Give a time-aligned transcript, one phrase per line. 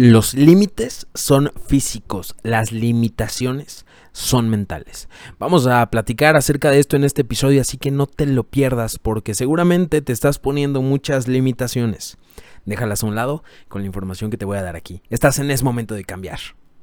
[0.00, 5.08] Los límites son físicos, las limitaciones son mentales.
[5.40, 8.96] Vamos a platicar acerca de esto en este episodio, así que no te lo pierdas
[9.00, 12.16] porque seguramente te estás poniendo muchas limitaciones.
[12.64, 15.02] Déjalas a un lado con la información que te voy a dar aquí.
[15.10, 16.38] Estás en ese momento de cambiar.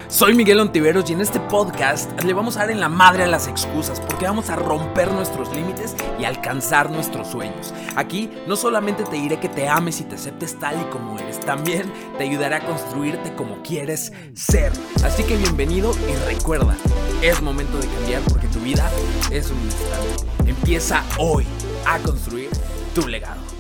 [0.08, 3.28] Soy Miguel Ontiveros y en este podcast le vamos a dar en la madre a
[3.28, 7.74] las excusas porque vamos a romper nuestros límites y alcanzar nuestros sueños.
[7.96, 11.40] Aquí no solamente te diré que te ames y te aceptes tal y como eres,
[11.40, 14.72] también te ayudaré a construirte como quieres ser.
[15.04, 16.78] Así que bienvenido y recuerda,
[17.22, 18.90] es momento de cambiar porque tu vida
[19.32, 20.50] es un instante.
[20.50, 21.46] Empieza hoy
[21.86, 22.50] a construir
[22.94, 23.55] tu legado.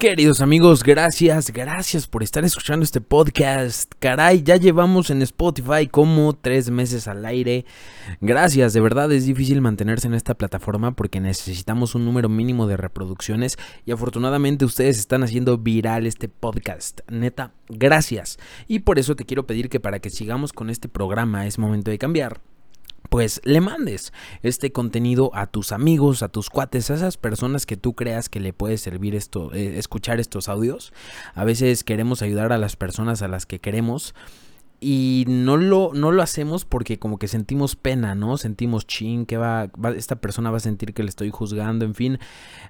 [0.00, 3.92] Queridos amigos, gracias, gracias por estar escuchando este podcast.
[3.98, 7.66] Caray, ya llevamos en Spotify como tres meses al aire.
[8.22, 12.78] Gracias, de verdad es difícil mantenerse en esta plataforma porque necesitamos un número mínimo de
[12.78, 17.02] reproducciones y afortunadamente ustedes están haciendo viral este podcast.
[17.10, 18.38] Neta, gracias.
[18.68, 21.90] Y por eso te quiero pedir que para que sigamos con este programa es momento
[21.90, 22.40] de cambiar
[23.10, 27.76] pues le mandes este contenido a tus amigos, a tus cuates, a esas personas que
[27.76, 30.92] tú creas que le puede servir esto, eh, escuchar estos audios.
[31.34, 34.14] A veces queremos ayudar a las personas a las que queremos
[34.80, 38.38] y no lo, no lo hacemos porque como que sentimos pena, ¿no?
[38.38, 42.18] Sentimos chin, que va, esta persona va a sentir que le estoy juzgando, en fin.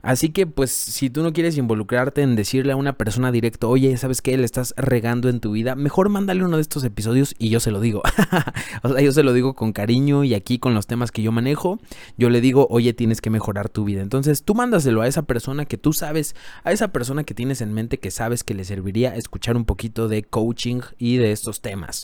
[0.02, 3.96] Así que pues si tú no quieres involucrarte en decirle a una persona directo, oye,
[3.96, 4.36] ¿sabes qué?
[4.36, 7.70] Le estás regando en tu vida, mejor mándale uno de estos episodios y yo se
[7.70, 8.02] lo digo.
[8.82, 11.30] o sea, yo se lo digo con cariño y aquí con los temas que yo
[11.30, 11.78] manejo,
[12.18, 14.02] yo le digo, oye, tienes que mejorar tu vida.
[14.02, 17.72] Entonces tú mándaselo a esa persona que tú sabes, a esa persona que tienes en
[17.72, 21.99] mente que sabes que le serviría escuchar un poquito de coaching y de estos temas.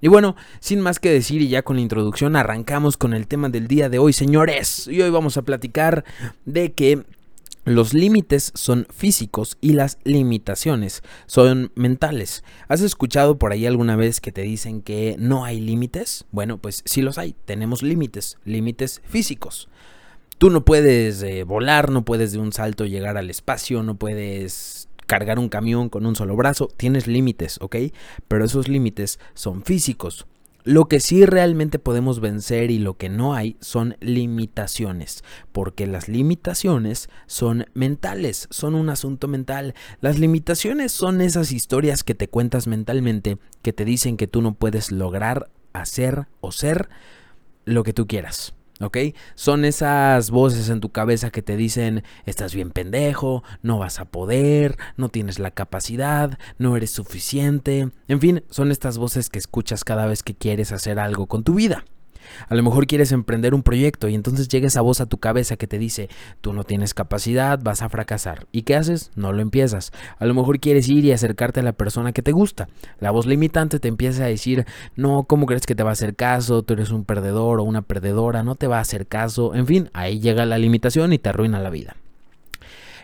[0.00, 3.48] Y bueno, sin más que decir y ya con la introducción arrancamos con el tema
[3.48, 4.86] del día de hoy, señores.
[4.86, 6.04] Y hoy vamos a platicar
[6.44, 7.04] de que
[7.64, 12.44] los límites son físicos y las limitaciones son mentales.
[12.68, 16.26] ¿Has escuchado por ahí alguna vez que te dicen que no hay límites?
[16.30, 17.34] Bueno, pues sí los hay.
[17.46, 19.70] Tenemos límites, límites físicos.
[20.36, 24.88] Tú no puedes eh, volar, no puedes de un salto llegar al espacio, no puedes
[25.06, 27.76] cargar un camión con un solo brazo, tienes límites, ¿ok?
[28.28, 30.26] Pero esos límites son físicos.
[30.66, 35.22] Lo que sí realmente podemos vencer y lo que no hay son limitaciones,
[35.52, 39.74] porque las limitaciones son mentales, son un asunto mental.
[40.00, 44.54] Las limitaciones son esas historias que te cuentas mentalmente que te dicen que tú no
[44.54, 46.88] puedes lograr hacer o ser
[47.66, 48.54] lo que tú quieras.
[48.80, 48.98] ¿Ok?
[49.34, 54.06] Son esas voces en tu cabeza que te dicen, estás bien pendejo, no vas a
[54.06, 59.84] poder, no tienes la capacidad, no eres suficiente, en fin, son estas voces que escuchas
[59.84, 61.84] cada vez que quieres hacer algo con tu vida.
[62.48, 65.56] A lo mejor quieres emprender un proyecto y entonces llega esa voz a tu cabeza
[65.56, 66.08] que te dice,
[66.40, 68.46] tú no tienes capacidad, vas a fracasar.
[68.52, 69.10] ¿Y qué haces?
[69.14, 69.92] No lo empiezas.
[70.18, 72.68] A lo mejor quieres ir y acercarte a la persona que te gusta.
[73.00, 76.14] La voz limitante te empieza a decir, no, ¿cómo crees que te va a hacer
[76.14, 76.62] caso?
[76.62, 79.54] Tú eres un perdedor o una perdedora, no te va a hacer caso.
[79.54, 81.96] En fin, ahí llega la limitación y te arruina la vida.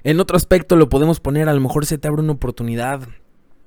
[0.03, 3.03] En otro aspecto lo podemos poner, a lo mejor se te abre una oportunidad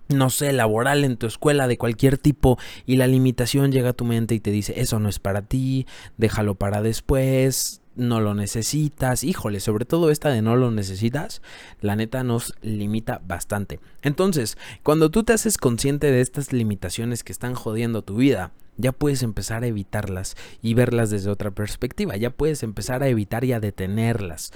[0.09, 4.06] no sé, laboral en tu escuela de cualquier tipo y la limitación llega a tu
[4.06, 5.88] mente y te dice, eso no es para ti,
[6.18, 11.42] déjalo para después, no lo necesitas, híjole, sobre todo esta de no lo necesitas,
[11.81, 13.80] la neta nos limita bastante.
[14.02, 18.92] Entonces, cuando tú te haces consciente de estas limitaciones que están jodiendo tu vida, ya
[18.92, 23.53] puedes empezar a evitarlas y verlas desde otra perspectiva, ya puedes empezar a evitar y
[23.53, 24.52] a detenerlas.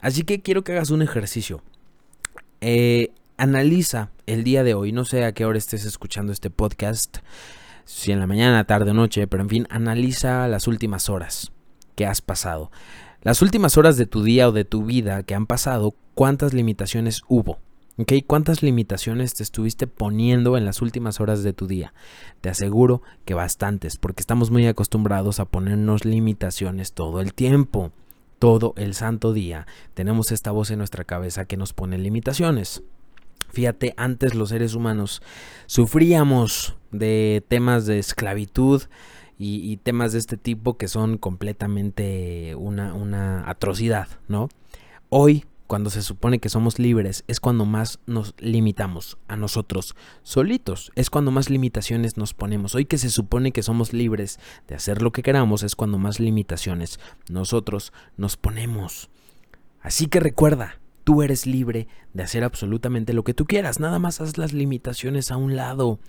[0.00, 1.62] Así que quiero que hagas un ejercicio.
[2.60, 7.18] Eh, analiza el día de hoy, no sé a qué hora estés escuchando este podcast,
[7.84, 11.52] si en la mañana, tarde o noche, pero en fin, analiza las últimas horas
[11.94, 12.70] que has pasado.
[13.22, 17.22] Las últimas horas de tu día o de tu vida que han pasado, ¿cuántas limitaciones
[17.28, 17.58] hubo?
[17.96, 18.12] ¿Ok?
[18.26, 21.94] ¿Cuántas limitaciones te estuviste poniendo en las últimas horas de tu día?
[22.40, 27.92] Te aseguro que bastantes, porque estamos muy acostumbrados a ponernos limitaciones todo el tiempo.
[28.38, 32.82] Todo el santo día tenemos esta voz en nuestra cabeza que nos pone limitaciones.
[33.48, 35.22] Fíjate, antes los seres humanos
[35.66, 38.82] sufríamos de temas de esclavitud
[39.40, 44.48] y, temas de este tipo que son completamente una, una atrocidad, ¿no?
[45.10, 50.90] Hoy, cuando se supone que somos libres, es cuando más nos limitamos a nosotros solitos,
[50.96, 52.74] es cuando más limitaciones nos ponemos.
[52.74, 56.18] Hoy que se supone que somos libres de hacer lo que queramos, es cuando más
[56.18, 59.08] limitaciones nosotros nos ponemos.
[59.80, 64.20] Así que recuerda, Tú eres libre de hacer absolutamente lo que tú quieras, nada más
[64.20, 66.00] haz las limitaciones a un lado.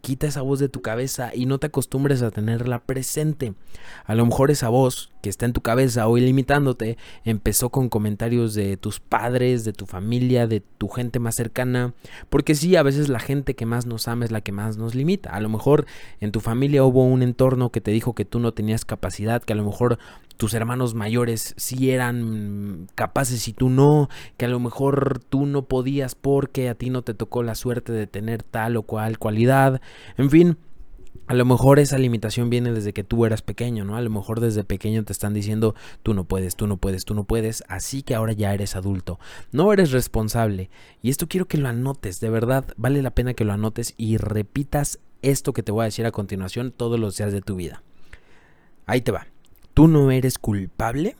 [0.00, 3.52] Quita esa voz de tu cabeza y no te acostumbres a tenerla presente.
[4.06, 8.54] A lo mejor esa voz que está en tu cabeza hoy limitándote empezó con comentarios
[8.54, 11.94] de tus padres, de tu familia, de tu gente más cercana,
[12.30, 14.94] porque sí, a veces la gente que más nos ama es la que más nos
[14.94, 15.30] limita.
[15.30, 15.84] A lo mejor
[16.20, 19.52] en tu familia hubo un entorno que te dijo que tú no tenías capacidad, que
[19.52, 19.98] a lo mejor
[20.36, 25.64] tus hermanos mayores sí eran capaces y tú no, que a lo mejor tú no
[25.64, 29.80] podías porque a ti no te tocó la suerte de tener tal o cual cualidad,
[30.18, 30.56] en fin,
[31.26, 33.96] a lo mejor esa limitación viene desde que tú eras pequeño, ¿no?
[33.96, 37.14] A lo mejor desde pequeño te están diciendo, tú no puedes, tú no puedes, tú
[37.14, 39.18] no puedes, así que ahora ya eres adulto.
[39.50, 40.70] No eres responsable.
[41.02, 44.18] Y esto quiero que lo anotes, de verdad, vale la pena que lo anotes y
[44.18, 47.82] repitas esto que te voy a decir a continuación todos los días de tu vida.
[48.86, 49.26] Ahí te va.
[49.74, 51.16] Tú no eres culpable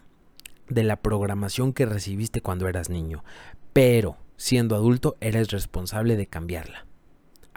[0.68, 3.24] de la programación que recibiste cuando eras niño,
[3.72, 6.86] pero siendo adulto eres responsable de cambiarla.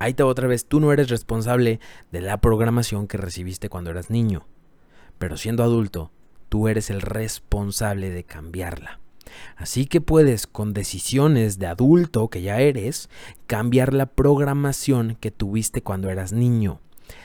[0.02, 4.10] Ahí te otra vez, tú no eres responsable de la programación que recibiste cuando eras
[4.10, 4.48] niño,
[5.18, 6.10] pero siendo adulto,
[6.48, 9.02] tú eres el responsable de cambiarla.
[9.58, 13.10] Así que puedes, con decisiones de adulto que ya eres,
[13.46, 16.80] cambiar la programación que tuviste cuando eras niño.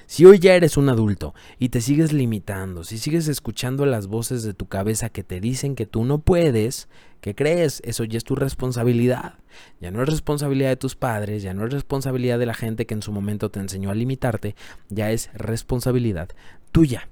[0.07, 4.43] Si hoy ya eres un adulto y te sigues limitando, si sigues escuchando las voces
[4.43, 6.89] de tu cabeza que te dicen que tú no puedes,
[7.21, 7.81] ¿qué crees?
[7.85, 9.35] Eso ya es tu responsabilidad.
[9.81, 12.95] Ya no es responsabilidad de tus padres, ya no es responsabilidad de la gente que
[12.95, 14.57] en su momento te enseñó a limitarte,
[14.89, 16.29] ya es responsabilidad
[16.73, 17.09] tuya.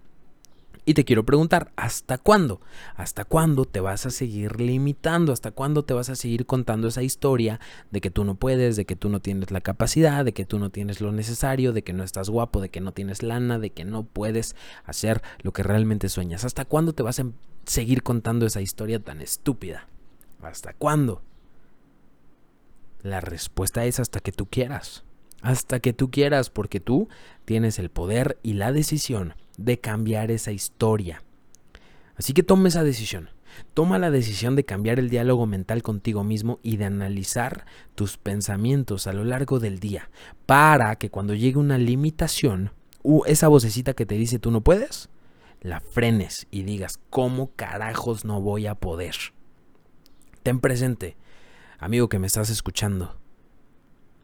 [0.84, 2.60] Y te quiero preguntar, ¿hasta cuándo?
[2.96, 5.32] ¿Hasta cuándo te vas a seguir limitando?
[5.32, 7.60] ¿Hasta cuándo te vas a seguir contando esa historia
[7.92, 10.58] de que tú no puedes, de que tú no tienes la capacidad, de que tú
[10.58, 13.70] no tienes lo necesario, de que no estás guapo, de que no tienes lana, de
[13.70, 16.44] que no puedes hacer lo que realmente sueñas?
[16.44, 17.26] ¿Hasta cuándo te vas a
[17.64, 19.86] seguir contando esa historia tan estúpida?
[20.42, 21.22] ¿Hasta cuándo?
[23.02, 25.04] La respuesta es hasta que tú quieras.
[25.42, 27.08] Hasta que tú quieras, porque tú
[27.44, 31.22] tienes el poder y la decisión de cambiar esa historia.
[32.16, 33.30] Así que toma esa decisión.
[33.74, 39.06] Toma la decisión de cambiar el diálogo mental contigo mismo y de analizar tus pensamientos
[39.06, 40.10] a lo largo del día
[40.46, 42.72] para que cuando llegue una limitación,
[43.26, 45.10] esa vocecita que te dice tú no puedes,
[45.60, 49.14] la frenes y digas, ¿cómo carajos no voy a poder?
[50.42, 51.16] Ten presente,
[51.78, 53.16] amigo que me estás escuchando,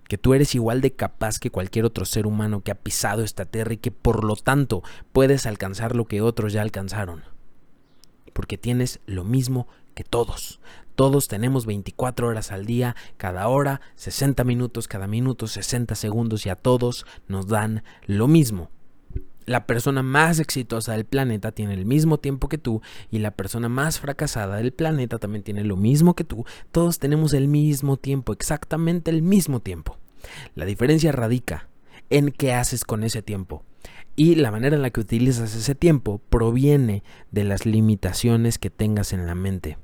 [0.08, 3.44] que tú eres igual de capaz que cualquier otro ser humano que ha pisado esta
[3.44, 4.82] tierra y que por lo tanto
[5.12, 7.24] puedes alcanzar lo que otros ya alcanzaron.
[8.32, 10.60] Porque tienes lo mismo que todos.
[10.94, 16.48] Todos tenemos 24 horas al día, cada hora 60 minutos, cada minuto 60 segundos y
[16.48, 18.70] a todos nos dan lo mismo.
[19.48, 23.70] La persona más exitosa del planeta tiene el mismo tiempo que tú y la persona
[23.70, 26.44] más fracasada del planeta también tiene lo mismo que tú.
[26.70, 29.96] Todos tenemos el mismo tiempo, exactamente el mismo tiempo.
[30.54, 31.70] La diferencia radica
[32.10, 33.64] en qué haces con ese tiempo.
[34.16, 39.14] Y la manera en la que utilizas ese tiempo proviene de las limitaciones que tengas
[39.14, 39.78] en la mente.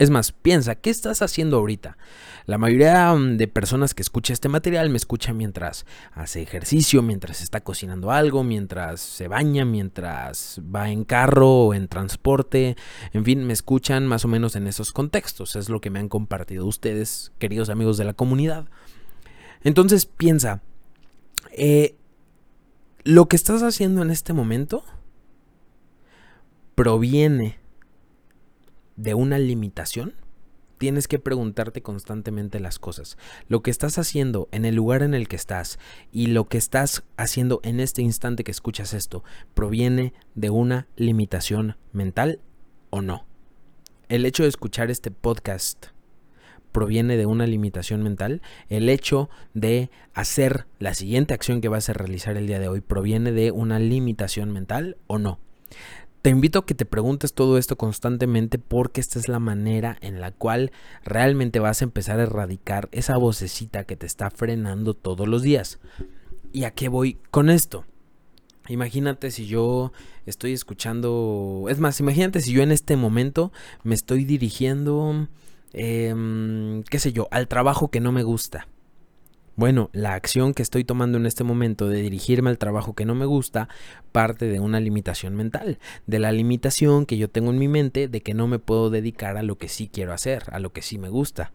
[0.00, 1.98] Es más, piensa, ¿qué estás haciendo ahorita?
[2.46, 7.42] La mayoría mm, de personas que escucha este material me escucha mientras hace ejercicio, mientras
[7.42, 12.78] está cocinando algo, mientras se baña, mientras va en carro o en transporte.
[13.12, 15.54] En fin, me escuchan más o menos en esos contextos.
[15.54, 18.70] Es lo que me han compartido ustedes, queridos amigos de la comunidad.
[19.64, 20.62] Entonces piensa,
[21.52, 21.94] eh,
[23.04, 24.82] lo que estás haciendo en este momento
[26.74, 27.60] proviene
[29.00, 30.14] de una limitación,
[30.78, 33.16] tienes que preguntarte constantemente las cosas.
[33.48, 35.78] Lo que estás haciendo en el lugar en el que estás
[36.12, 41.76] y lo que estás haciendo en este instante que escuchas esto, ¿proviene de una limitación
[41.92, 42.40] mental
[42.90, 43.26] o no?
[44.08, 45.86] El hecho de escuchar este podcast
[46.72, 48.42] proviene de una limitación mental.
[48.68, 52.80] El hecho de hacer la siguiente acción que vas a realizar el día de hoy
[52.80, 55.40] proviene de una limitación mental o no.
[56.22, 60.20] Te invito a que te preguntes todo esto constantemente porque esta es la manera en
[60.20, 60.70] la cual
[61.02, 65.78] realmente vas a empezar a erradicar esa vocecita que te está frenando todos los días.
[66.52, 67.86] ¿Y a qué voy con esto?
[68.68, 69.92] Imagínate si yo
[70.26, 73.50] estoy escuchando, es más, imagínate si yo en este momento
[73.82, 75.26] me estoy dirigiendo,
[75.72, 78.68] eh, qué sé yo, al trabajo que no me gusta.
[79.60, 83.14] Bueno, la acción que estoy tomando en este momento de dirigirme al trabajo que no
[83.14, 83.68] me gusta
[84.10, 88.22] parte de una limitación mental, de la limitación que yo tengo en mi mente de
[88.22, 90.96] que no me puedo dedicar a lo que sí quiero hacer, a lo que sí
[90.96, 91.52] me gusta.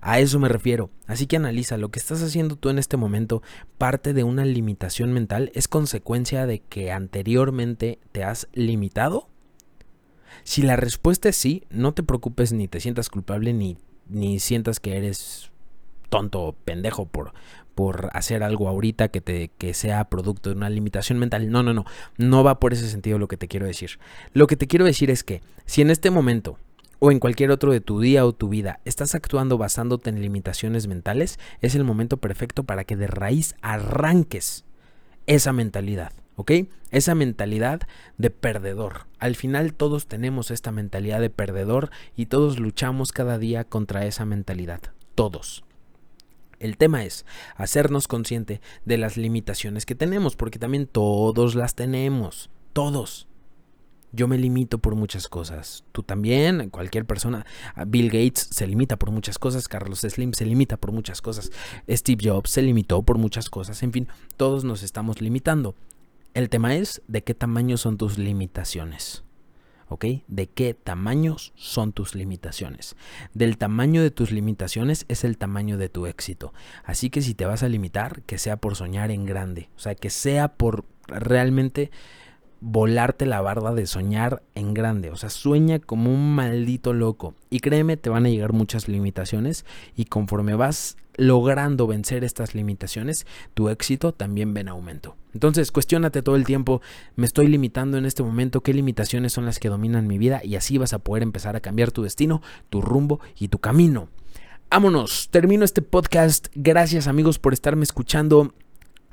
[0.00, 0.88] A eso me refiero.
[1.06, 3.42] Así que analiza, lo que estás haciendo tú en este momento
[3.76, 9.28] parte de una limitación mental, es consecuencia de que anteriormente te has limitado.
[10.44, 13.76] Si la respuesta es sí, no te preocupes ni te sientas culpable ni,
[14.08, 15.50] ni sientas que eres
[16.14, 17.32] tonto o pendejo por,
[17.74, 21.50] por hacer algo ahorita que, te, que sea producto de una limitación mental.
[21.50, 21.84] No, no, no.
[22.18, 23.98] No va por ese sentido lo que te quiero decir.
[24.32, 26.56] Lo que te quiero decir es que si en este momento
[27.00, 30.86] o en cualquier otro de tu día o tu vida estás actuando basándote en limitaciones
[30.86, 34.64] mentales, es el momento perfecto para que de raíz arranques
[35.26, 36.12] esa mentalidad.
[36.36, 36.52] ¿ok?
[36.92, 37.80] Esa mentalidad
[38.18, 39.06] de perdedor.
[39.18, 44.24] Al final todos tenemos esta mentalidad de perdedor y todos luchamos cada día contra esa
[44.24, 44.80] mentalidad.
[45.16, 45.64] Todos.
[46.64, 52.48] El tema es hacernos consciente de las limitaciones que tenemos, porque también todos las tenemos.
[52.72, 53.28] Todos.
[54.12, 55.84] Yo me limito por muchas cosas.
[55.92, 57.44] Tú también, cualquier persona.
[57.86, 59.68] Bill Gates se limita por muchas cosas.
[59.68, 61.50] Carlos Slim se limita por muchas cosas.
[61.86, 63.82] Steve Jobs se limitó por muchas cosas.
[63.82, 65.74] En fin, todos nos estamos limitando.
[66.32, 69.23] El tema es de qué tamaño son tus limitaciones.
[69.98, 72.96] ¿De qué tamaños son tus limitaciones?
[73.32, 76.52] Del tamaño de tus limitaciones es el tamaño de tu éxito.
[76.84, 79.68] Así que si te vas a limitar, que sea por soñar en grande.
[79.76, 81.90] O sea, que sea por realmente
[82.64, 85.10] volarte la barda de soñar en grande.
[85.10, 87.34] O sea, sueña como un maldito loco.
[87.50, 93.26] Y créeme, te van a llegar muchas limitaciones y conforme vas logrando vencer estas limitaciones,
[93.52, 95.14] tu éxito también ven aumento.
[95.34, 96.80] Entonces, cuestionate todo el tiempo,
[97.16, 100.56] me estoy limitando en este momento, qué limitaciones son las que dominan mi vida y
[100.56, 102.40] así vas a poder empezar a cambiar tu destino,
[102.70, 104.08] tu rumbo y tu camino.
[104.70, 106.48] Vámonos, termino este podcast.
[106.54, 108.54] Gracias amigos por estarme escuchando.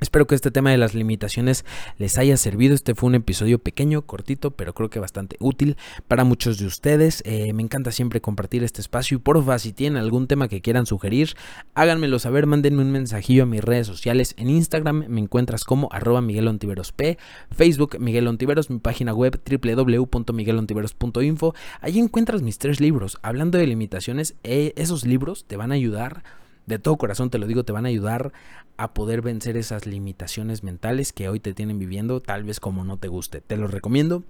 [0.02, 1.64] Espero que este tema de las limitaciones
[1.96, 2.74] les haya servido.
[2.74, 5.76] Este fue un episodio pequeño, cortito, pero creo que bastante útil
[6.08, 7.22] para muchos de ustedes.
[7.24, 10.86] Eh, me encanta siempre compartir este espacio y porfa, si tienen algún tema que quieran
[10.86, 11.36] sugerir,
[11.74, 14.34] háganmelo saber, mándenme un mensajillo a mis redes sociales.
[14.38, 16.50] En Instagram me encuentras como arroba Miguel
[16.96, 17.16] P,
[17.52, 21.54] Facebook Miguel Ontiveros, mi página web www.miguelontiveros.info.
[21.80, 23.18] Allí encuentras mis tres libros.
[23.22, 26.24] Hablando de limitaciones, eh, esos libros te van a ayudar
[26.66, 28.32] de todo corazón te lo digo, te van a ayudar
[28.76, 32.96] a poder vencer esas limitaciones mentales que hoy te tienen viviendo, tal vez como no
[32.98, 33.40] te guste.
[33.40, 34.24] Te lo recomiendo.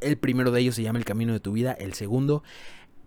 [0.00, 2.42] El primero de ellos se llama El Camino de tu Vida, el segundo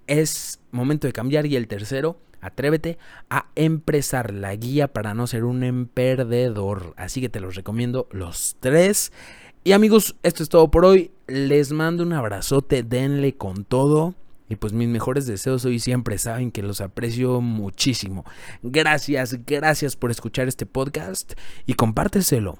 [0.07, 2.97] es Momento de Cambiar y el tercero, Atrévete
[3.29, 6.93] a empresar la guía para no ser un emperdedor.
[6.97, 9.11] Así que te los recomiendo los tres.
[9.63, 11.11] Y amigos, esto es todo por hoy.
[11.27, 14.15] Les mando un abrazote, denle con todo.
[14.49, 18.25] Y pues mis mejores deseos hoy siempre saben que los aprecio muchísimo.
[18.63, 21.33] Gracias, gracias por escuchar este podcast
[21.67, 22.57] y compárteselo.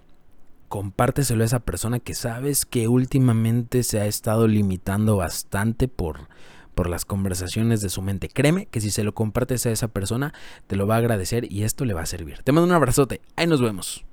[0.67, 6.29] Compárteselo a esa persona que sabes que últimamente se ha estado limitando bastante por,
[6.75, 8.29] por las conversaciones de su mente.
[8.29, 10.31] Créeme que si se lo compartes a esa persona,
[10.67, 12.43] te lo va a agradecer y esto le va a servir.
[12.43, 13.19] Te mando un abrazote.
[13.36, 14.05] Ahí nos vemos.